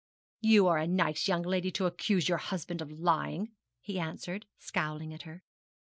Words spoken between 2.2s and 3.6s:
your husband of lying,'